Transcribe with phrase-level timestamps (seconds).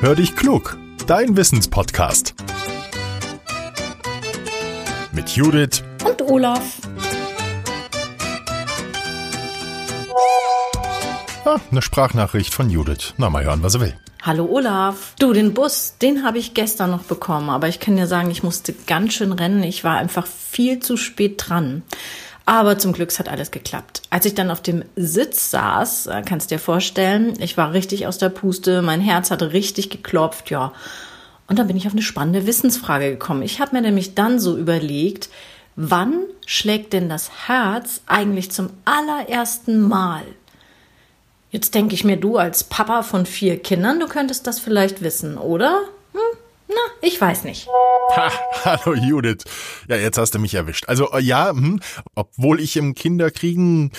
[0.00, 2.36] Hör dich klug, dein Wissenspodcast.
[5.10, 6.76] Mit Judith und Olaf.
[11.44, 13.14] Ah, eine Sprachnachricht von Judith.
[13.16, 13.94] Na, mal hören, was er will.
[14.22, 15.14] Hallo Olaf.
[15.18, 18.44] Du, den Bus, den habe ich gestern noch bekommen, aber ich kann dir sagen, ich
[18.44, 19.64] musste ganz schön rennen.
[19.64, 21.82] Ich war einfach viel zu spät dran.
[22.48, 24.00] Aber zum Glück hat alles geklappt.
[24.08, 28.16] Als ich dann auf dem Sitz saß, äh, kannst dir vorstellen, ich war richtig aus
[28.16, 30.72] der Puste, mein Herz hatte richtig geklopft, ja.
[31.46, 33.42] Und dann bin ich auf eine spannende Wissensfrage gekommen.
[33.42, 35.28] Ich habe mir nämlich dann so überlegt,
[35.76, 40.22] wann schlägt denn das Herz eigentlich zum allerersten Mal?
[41.50, 45.36] Jetzt denke ich mir, du als Papa von vier Kindern, du könntest das vielleicht wissen,
[45.36, 45.82] oder?
[46.14, 46.38] Hm?
[46.68, 47.68] Na, ich weiß nicht.
[48.16, 48.30] Ha,
[48.64, 49.44] hallo Judith.
[49.88, 50.88] Ja, jetzt hast du mich erwischt.
[50.88, 51.80] Also äh, ja, hm,
[52.14, 53.92] obwohl ich im Kinderkriegen,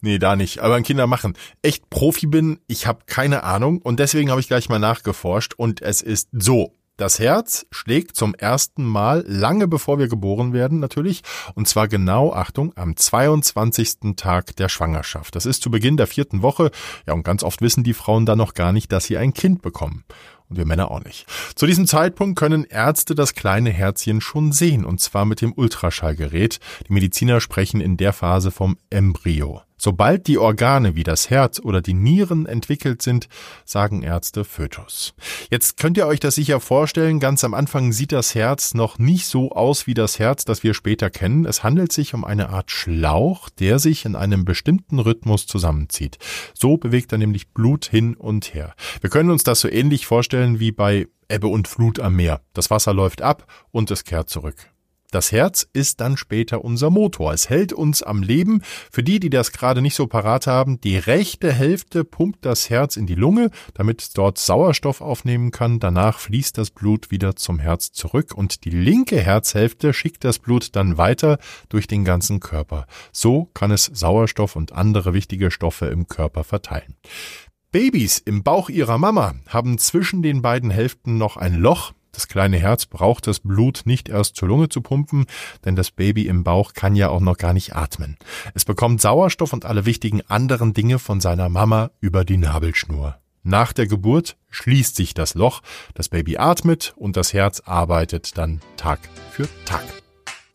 [0.00, 4.30] nee, da nicht, aber im Kindermachen echt Profi bin, ich habe keine Ahnung und deswegen
[4.30, 6.72] habe ich gleich mal nachgeforscht und es ist so.
[6.98, 11.22] Das Herz schlägt zum ersten Mal lange bevor wir geboren werden natürlich
[11.54, 14.16] und zwar genau, Achtung, am 22.
[14.16, 15.36] Tag der Schwangerschaft.
[15.36, 16.70] Das ist zu Beginn der vierten Woche.
[17.06, 19.60] Ja, und ganz oft wissen die Frauen dann noch gar nicht, dass sie ein Kind
[19.60, 20.04] bekommen
[20.48, 21.26] und wir Männer auch nicht.
[21.54, 26.60] Zu diesem Zeitpunkt können Ärzte das kleine Herzchen schon sehen, und zwar mit dem Ultraschallgerät.
[26.88, 29.62] Die Mediziner sprechen in der Phase vom Embryo.
[29.86, 33.28] Sobald die Organe wie das Herz oder die Nieren entwickelt sind,
[33.64, 35.14] sagen Ärzte Fötus.
[35.48, 39.26] Jetzt könnt ihr euch das sicher vorstellen, ganz am Anfang sieht das Herz noch nicht
[39.26, 41.44] so aus wie das Herz, das wir später kennen.
[41.44, 46.18] Es handelt sich um eine Art Schlauch, der sich in einem bestimmten Rhythmus zusammenzieht.
[46.52, 48.74] So bewegt er nämlich Blut hin und her.
[49.00, 52.40] Wir können uns das so ähnlich vorstellen wie bei Ebbe und Flut am Meer.
[52.54, 54.56] Das Wasser läuft ab und es kehrt zurück.
[55.10, 57.32] Das Herz ist dann später unser Motor.
[57.32, 58.62] Es hält uns am Leben.
[58.90, 62.96] Für die, die das gerade nicht so parat haben, die rechte Hälfte pumpt das Herz
[62.96, 65.80] in die Lunge, damit es dort Sauerstoff aufnehmen kann.
[65.80, 70.74] Danach fließt das Blut wieder zum Herz zurück und die linke Herzhälfte schickt das Blut
[70.76, 71.38] dann weiter
[71.68, 72.86] durch den ganzen Körper.
[73.12, 76.96] So kann es Sauerstoff und andere wichtige Stoffe im Körper verteilen.
[77.72, 82.58] Babys im Bauch ihrer Mama haben zwischen den beiden Hälften noch ein Loch, das kleine
[82.58, 85.26] Herz braucht das Blut nicht erst zur Lunge zu pumpen,
[85.64, 88.16] denn das Baby im Bauch kann ja auch noch gar nicht atmen.
[88.54, 93.18] Es bekommt Sauerstoff und alle wichtigen anderen Dinge von seiner Mama über die Nabelschnur.
[93.42, 95.62] Nach der Geburt schließt sich das Loch,
[95.94, 98.98] das Baby atmet und das Herz arbeitet dann Tag
[99.30, 99.84] für Tag.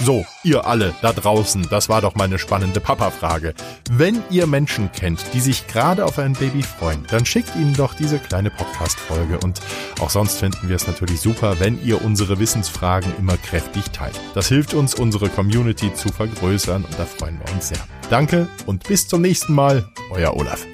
[0.00, 3.54] So, ihr alle da draußen, das war doch meine spannende Papa-Frage.
[3.90, 7.94] Wenn ihr Menschen kennt, die sich gerade auf ein Baby freuen, dann schickt ihnen doch
[7.94, 9.38] diese kleine Podcast-Folge.
[9.40, 9.60] Und
[10.00, 14.18] auch sonst finden wir es natürlich super, wenn ihr unsere Wissensfragen immer kräftig teilt.
[14.34, 17.78] Das hilft uns, unsere Community zu vergrößern und da freuen wir uns sehr.
[18.08, 20.64] Danke und bis zum nächsten Mal, euer Olaf.